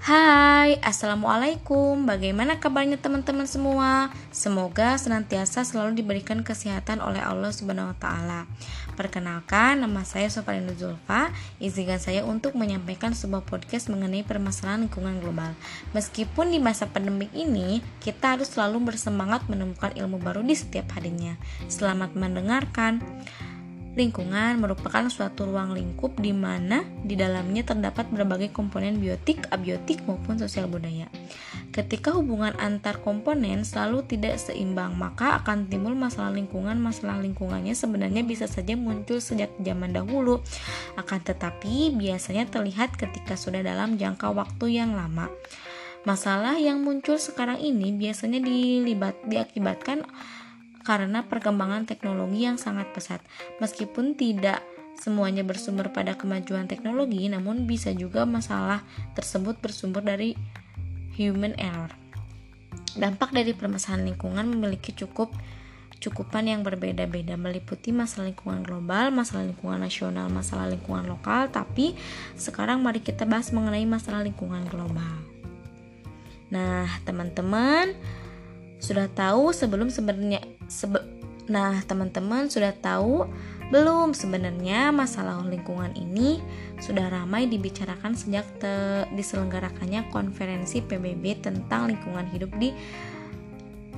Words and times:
Hai, 0.00 0.80
Assalamualaikum 0.80 2.08
Bagaimana 2.08 2.56
kabarnya 2.56 2.96
teman-teman 2.96 3.44
semua? 3.44 4.08
Semoga 4.32 4.96
senantiasa 4.96 5.60
selalu 5.60 6.00
diberikan 6.00 6.40
kesehatan 6.40 7.04
oleh 7.04 7.20
Allah 7.20 7.52
Subhanahu 7.52 7.92
wa 7.92 7.96
Ta'ala. 8.00 8.48
Perkenalkan, 8.96 9.84
nama 9.84 10.00
saya 10.08 10.32
Sofarina 10.32 10.72
Zulfa. 10.72 11.28
Izinkan 11.60 12.00
saya 12.00 12.24
untuk 12.24 12.56
menyampaikan 12.56 13.12
sebuah 13.12 13.44
podcast 13.44 13.92
mengenai 13.92 14.24
permasalahan 14.24 14.88
lingkungan 14.88 15.20
global. 15.20 15.52
Meskipun 15.92 16.48
di 16.48 16.64
masa 16.64 16.88
pandemik 16.88 17.36
ini, 17.36 17.84
kita 18.00 18.40
harus 18.40 18.56
selalu 18.56 18.96
bersemangat 18.96 19.44
menemukan 19.52 19.92
ilmu 19.92 20.16
baru 20.16 20.40
di 20.40 20.56
setiap 20.56 20.96
harinya. 20.96 21.36
Selamat 21.68 22.16
mendengarkan. 22.16 23.04
Lingkungan 24.00 24.64
merupakan 24.64 25.04
suatu 25.12 25.44
ruang 25.44 25.76
lingkup 25.76 26.16
di 26.16 26.32
mana 26.32 26.80
di 27.04 27.20
dalamnya 27.20 27.68
terdapat 27.68 28.08
berbagai 28.08 28.48
komponen 28.48 28.96
biotik, 28.96 29.44
abiotik 29.52 30.00
maupun 30.08 30.40
sosial 30.40 30.72
budaya. 30.72 31.04
Ketika 31.68 32.16
hubungan 32.16 32.56
antar 32.56 33.04
komponen 33.04 33.60
selalu 33.60 34.08
tidak 34.08 34.40
seimbang, 34.40 34.96
maka 34.96 35.36
akan 35.44 35.68
timbul 35.68 35.92
masalah 35.92 36.32
lingkungan. 36.32 36.80
Masalah 36.80 37.20
lingkungannya 37.20 37.76
sebenarnya 37.76 38.24
bisa 38.24 38.48
saja 38.48 38.72
muncul 38.72 39.20
sejak 39.20 39.52
zaman 39.60 39.92
dahulu, 39.92 40.40
akan 40.96 41.20
tetapi 41.20 41.92
biasanya 41.92 42.48
terlihat 42.48 42.96
ketika 42.96 43.36
sudah 43.36 43.60
dalam 43.60 44.00
jangka 44.00 44.32
waktu 44.32 44.80
yang 44.80 44.96
lama. 44.96 45.28
Masalah 46.08 46.56
yang 46.56 46.80
muncul 46.80 47.20
sekarang 47.20 47.60
ini 47.60 47.92
biasanya 47.92 48.40
dilibat 48.40 49.20
diakibatkan 49.28 50.08
karena 50.82 51.24
perkembangan 51.28 51.84
teknologi 51.84 52.44
yang 52.44 52.56
sangat 52.56 52.90
pesat. 52.92 53.20
Meskipun 53.60 54.16
tidak 54.16 54.64
semuanya 55.00 55.40
bersumber 55.40 55.88
pada 55.88 56.16
kemajuan 56.16 56.68
teknologi, 56.68 57.24
namun 57.28 57.64
bisa 57.64 57.92
juga 57.96 58.28
masalah 58.28 58.84
tersebut 59.16 59.56
bersumber 59.60 60.04
dari 60.04 60.36
human 61.16 61.56
error. 61.56 61.92
Dampak 62.96 63.32
dari 63.32 63.56
permasalahan 63.56 64.12
lingkungan 64.12 64.44
memiliki 64.50 64.92
cukup 64.92 65.32
cukupan 66.00 66.48
yang 66.48 66.64
berbeda-beda 66.64 67.36
meliputi 67.36 67.92
masalah 67.92 68.32
lingkungan 68.32 68.64
global, 68.64 69.12
masalah 69.12 69.44
lingkungan 69.44 69.84
nasional, 69.84 70.32
masalah 70.32 70.66
lingkungan 70.72 71.04
lokal, 71.04 71.52
tapi 71.52 71.92
sekarang 72.40 72.80
mari 72.80 73.04
kita 73.04 73.28
bahas 73.28 73.52
mengenai 73.52 73.84
masalah 73.84 74.24
lingkungan 74.24 74.64
global. 74.72 75.14
Nah, 76.50 76.88
teman-teman, 77.06 77.94
sudah 78.80 79.06
tahu 79.12 79.52
sebelum 79.52 79.92
sebenarnya 79.92 80.40
sebe 80.66 81.20
Nah, 81.50 81.82
teman-teman 81.82 82.46
sudah 82.46 82.70
tahu 82.78 83.26
belum 83.74 84.14
sebenarnya 84.14 84.94
masalah 84.94 85.42
lingkungan 85.42 85.90
ini 85.98 86.38
sudah 86.78 87.10
ramai 87.10 87.50
dibicarakan 87.50 88.14
sejak 88.14 88.46
diselenggarakannya 89.18 90.06
konferensi 90.14 90.78
PBB 90.78 91.42
tentang 91.42 91.90
lingkungan 91.90 92.30
hidup 92.30 92.54
di 92.54 92.70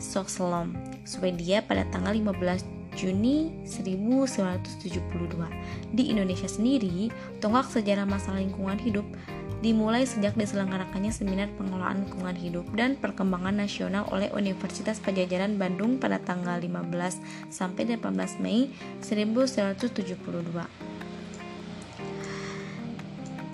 Stockholm, 0.00 0.72
Swedia 1.04 1.60
pada 1.60 1.84
tanggal 1.92 2.16
15 2.16 2.96
Juni 2.96 3.52
1972. 3.68 5.92
Di 5.92 6.08
Indonesia 6.08 6.48
sendiri, 6.48 7.12
tonggak 7.40 7.68
sejarah 7.68 8.08
masalah 8.08 8.40
lingkungan 8.40 8.80
hidup 8.80 9.04
dimulai 9.62 10.02
sejak 10.02 10.34
diselenggarakannya 10.34 11.14
seminar 11.14 11.46
pengelolaan 11.54 12.02
lingkungan 12.02 12.34
hidup 12.34 12.66
dan 12.74 12.98
perkembangan 12.98 13.54
nasional 13.54 14.10
oleh 14.10 14.26
Universitas 14.34 14.98
Pajajaran 14.98 15.54
Bandung 15.54 16.02
pada 16.02 16.18
tanggal 16.18 16.58
15 16.58 17.22
sampai 17.46 17.86
18 17.86 18.42
Mei 18.42 18.74
1972. 19.06 20.66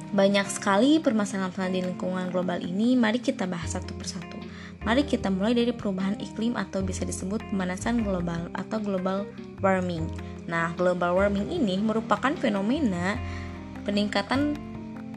Banyak 0.08 0.48
sekali 0.48 0.96
permasalahan 1.04 1.68
di 1.68 1.84
lingkungan 1.84 2.32
global 2.32 2.64
ini, 2.64 2.96
mari 2.96 3.20
kita 3.20 3.44
bahas 3.44 3.76
satu 3.76 3.92
persatu. 3.92 4.40
Mari 4.88 5.04
kita 5.04 5.28
mulai 5.28 5.52
dari 5.52 5.76
perubahan 5.76 6.16
iklim 6.16 6.56
atau 6.56 6.80
bisa 6.80 7.04
disebut 7.04 7.44
pemanasan 7.52 8.00
global 8.00 8.48
atau 8.56 8.80
global 8.80 9.28
warming. 9.60 10.08
Nah, 10.48 10.72
global 10.80 11.12
warming 11.12 11.52
ini 11.52 11.76
merupakan 11.76 12.32
fenomena 12.40 13.20
peningkatan 13.84 14.67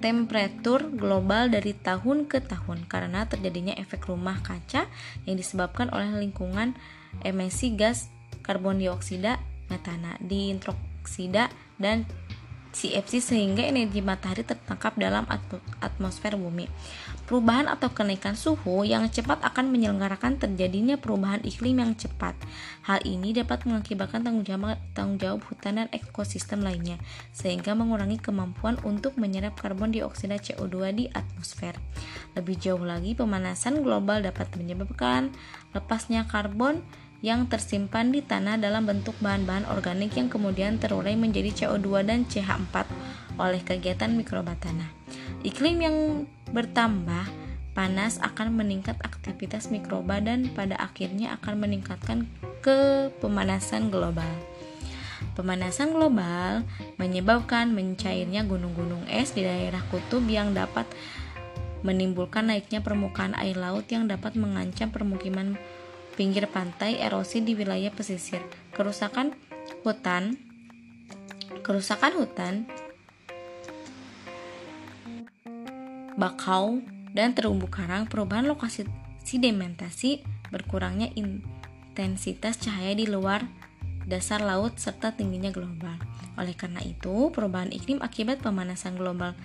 temperatur 0.01 0.89
global 0.91 1.47
dari 1.53 1.78
tahun 1.78 2.25
ke 2.25 2.44
tahun 2.50 2.89
karena 2.89 3.29
terjadinya 3.29 3.78
efek 3.78 4.09
rumah 4.09 4.41
kaca 4.41 4.89
yang 5.29 5.35
disebabkan 5.38 5.94
oleh 5.94 6.09
lingkungan 6.17 6.73
emisi 7.22 7.78
gas 7.78 8.09
karbon 8.41 8.81
dioksida, 8.81 9.38
metana, 9.69 10.17
diintroksida 10.19 11.53
dan 11.78 12.09
CFC 12.72 13.20
sehingga 13.20 13.68
energi 13.68 14.00
matahari 14.00 14.48
tertangkap 14.48 14.96
dalam 14.96 15.28
atmosfer 15.84 16.40
bumi. 16.40 16.72
Perubahan 17.28 17.72
atau 17.72 17.92
kenaikan 17.92 18.36
suhu 18.36 18.84
yang 18.84 19.08
cepat 19.08 19.40
akan 19.44 19.72
menyelenggarakan 19.72 20.36
terjadinya 20.36 21.00
perubahan 21.00 21.40
iklim 21.48 21.80
yang 21.80 21.96
cepat. 21.96 22.36
Hal 22.84 23.04
ini 23.08 23.31
dapat 23.31 23.64
mengakibatkan 23.64 24.24
tanggung 24.24 24.44
jawab, 24.44 24.80
tanggung 24.92 25.20
jawab 25.20 25.40
hutan 25.48 25.80
dan 25.80 25.88
ekosistem 25.96 26.60
lainnya, 26.60 27.00
sehingga 27.31 27.72
mengurangi 27.72 28.20
kemampuan 28.20 28.76
untuk 28.84 29.16
menyerap 29.16 29.56
karbon 29.60 29.96
dioksida 29.96 30.40
CO2 30.40 30.76
di 30.92 31.06
atmosfer. 31.12 31.76
Lebih 32.36 32.56
jauh 32.60 32.84
lagi, 32.84 33.16
pemanasan 33.16 33.84
global 33.84 34.24
dapat 34.24 34.52
menyebabkan 34.56 35.31
lepasnya 35.72 36.28
karbon 36.28 36.84
yang 37.22 37.46
tersimpan 37.46 38.09
di 38.09 38.26
tanah 38.26 38.58
dalam 38.58 38.90
bentuk 38.90 39.14
bahan-bahan 39.22 39.70
organik 39.70 40.18
yang 40.18 40.28
kemudian 40.28 40.82
terurai 40.82 41.14
menjadi 41.14 41.54
CO2 41.54 42.02
dan 42.02 42.26
CH4 42.26 42.76
oleh 43.38 43.62
kegiatan 43.62 44.09
mikroba 44.14 44.58
tanah. 44.58 44.90
Iklim 45.46 45.78
yang 45.81 45.98
bertambah 46.50 47.30
panas 47.72 48.20
akan 48.20 48.58
meningkat 48.58 49.00
aktivitas 49.06 49.72
mikroba 49.72 50.20
dan 50.20 50.52
pada 50.52 50.76
akhirnya 50.81 51.38
akan 51.40 51.62
meningkatkan 51.62 52.28
ke 52.60 53.10
pemanasan 53.24 53.94
global. 53.94 54.30
Pemanasan 55.38 55.94
global 55.94 56.66
menyebabkan 56.98 57.72
mencairnya 57.72 58.44
gunung-gunung 58.44 59.06
es 59.08 59.31
di 59.31 59.46
daerah 59.46 59.80
kutub 59.94 60.26
yang 60.26 60.52
dapat 60.52 60.90
menimbulkan 61.81 62.50
naiknya 62.50 62.81
permukaan 62.81 63.34
air 63.38 63.58
laut 63.58 63.86
yang 63.90 64.06
dapat 64.06 64.38
mengancam 64.38 64.94
permukiman 64.94 65.58
pinggir 66.16 66.48
pantai, 66.48 67.00
erosi 67.00 67.42
di 67.42 67.56
wilayah 67.56 67.90
pesisir, 67.94 68.44
kerusakan 68.76 69.34
hutan, 69.84 70.38
kerusakan 71.64 72.12
hutan, 72.20 72.54
bakau, 76.20 76.84
dan 77.12 77.36
terumbu 77.36 77.68
karang, 77.68 78.08
perubahan 78.08 78.48
lokasi 78.48 78.88
sedimentasi, 79.24 80.24
berkurangnya 80.52 81.12
intensitas 81.16 82.60
cahaya 82.60 82.96
di 82.96 83.08
luar 83.08 83.46
dasar 84.06 84.42
laut 84.42 84.76
serta 84.82 85.14
tingginya 85.14 85.54
global. 85.54 85.96
Oleh 86.36 86.56
karena 86.58 86.82
itu, 86.82 87.30
perubahan 87.30 87.70
iklim 87.70 88.02
akibat 88.02 88.42
pemanasan 88.42 88.98
global 88.98 89.38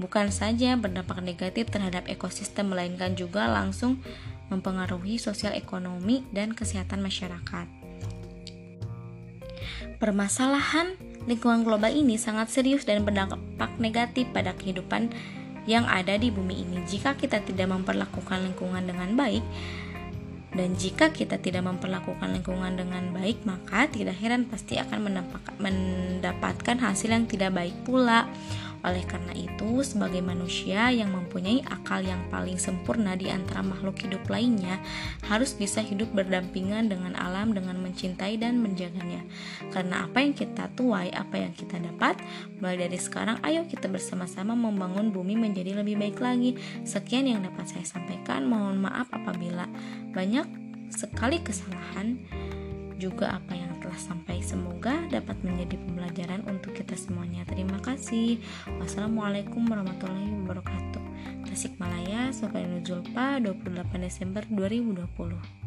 bukan 0.00 0.32
saja 0.32 0.74
berdampak 0.80 1.20
negatif 1.20 1.68
terhadap 1.68 2.08
ekosistem 2.08 2.72
melainkan 2.72 3.12
juga 3.14 3.46
langsung 3.46 4.00
mempengaruhi 4.50 5.16
sosial 5.16 5.54
ekonomi 5.54 6.26
dan 6.34 6.52
kesehatan 6.52 7.00
masyarakat. 7.00 7.66
Permasalahan 9.96 10.96
lingkungan 11.24 11.64
global 11.64 11.92
ini 11.92 12.16
sangat 12.16 12.50
serius 12.52 12.84
dan 12.84 13.04
berdampak 13.04 13.70
negatif 13.78 14.28
pada 14.34 14.56
kehidupan 14.56 15.12
yang 15.68 15.84
ada 15.86 16.16
di 16.16 16.32
bumi 16.32 16.64
ini. 16.64 16.82
Jika 16.88 17.14
kita 17.14 17.44
tidak 17.44 17.68
memperlakukan 17.68 18.42
lingkungan 18.42 18.88
dengan 18.88 19.12
baik, 19.14 19.44
dan 20.50 20.74
jika 20.74 21.14
kita 21.14 21.38
tidak 21.38 21.62
memperlakukan 21.62 22.26
lingkungan 22.26 22.74
dengan 22.74 23.14
baik, 23.14 23.46
maka 23.46 23.86
tidak 23.86 24.18
heran 24.18 24.50
pasti 24.50 24.82
akan 24.82 25.22
mendapatkan 25.62 26.76
hasil 26.82 27.14
yang 27.14 27.30
tidak 27.30 27.54
baik 27.54 27.76
pula. 27.86 28.26
Oleh 28.80 29.04
karena 29.04 29.36
itu, 29.36 29.84
sebagai 29.84 30.24
manusia 30.24 30.88
yang 30.88 31.12
mempunyai 31.12 31.60
akal 31.68 32.00
yang 32.00 32.24
paling 32.32 32.56
sempurna 32.56 33.12
di 33.14 33.28
antara 33.28 33.60
makhluk 33.60 34.00
hidup 34.00 34.24
lainnya, 34.28 34.80
harus 35.28 35.52
bisa 35.52 35.84
hidup 35.84 36.08
berdampingan 36.16 36.88
dengan 36.88 37.12
alam 37.16 37.52
dengan 37.52 37.76
mencintai 37.80 38.40
dan 38.40 38.60
menjaganya. 38.64 39.20
Karena 39.68 40.08
apa 40.08 40.24
yang 40.24 40.32
kita 40.32 40.72
tuai, 40.72 41.12
apa 41.12 41.36
yang 41.36 41.52
kita 41.52 41.76
dapat, 41.76 42.16
mulai 42.60 42.80
dari 42.80 42.96
sekarang 42.96 43.36
ayo 43.44 43.68
kita 43.68 43.88
bersama-sama 43.88 44.56
membangun 44.56 45.12
bumi 45.12 45.36
menjadi 45.36 45.76
lebih 45.76 46.00
baik 46.00 46.18
lagi. 46.20 46.56
Sekian 46.84 47.28
yang 47.28 47.44
dapat 47.44 47.68
saya 47.68 47.84
sampaikan. 47.84 48.48
Mohon 48.48 48.88
maaf 48.88 49.08
apabila 49.12 49.68
banyak 50.16 50.48
sekali 50.90 51.38
kesalahan 51.40 52.18
juga 53.00 53.40
apa 53.40 53.56
yang 53.56 53.72
telah 53.80 53.96
sampai. 53.96 54.44
Semoga 54.44 55.08
dapat 55.08 55.40
menjadi 55.40 55.80
pembelajaran 55.80 56.44
untuk 56.44 56.76
kita 56.76 56.92
semuanya. 56.94 57.48
Terima 57.48 57.80
kasih. 57.80 58.38
Wassalamualaikum 58.76 59.64
warahmatullahi 59.64 60.30
wabarakatuh. 60.44 61.02
Tasikmalaya 61.48 62.30
Sofian 62.30 62.84
Zulpa 62.84 63.40
28 63.40 64.04
Desember 64.04 64.44
2020 64.52 65.59